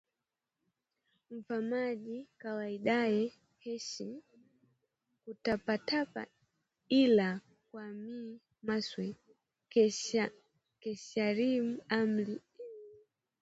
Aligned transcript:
Mfa 1.35 1.57
maji 1.71 2.17
kawaidaye 2.41 3.23
heshi 3.63 4.09
kutapatapa 5.23 6.23
ila 7.01 7.29
kwa 7.69 7.85
Me 8.03 8.19
Masewa 8.67 9.09
keshasalimu 10.81 11.73
amri 11.99 12.35